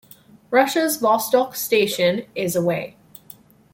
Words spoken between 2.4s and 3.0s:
away.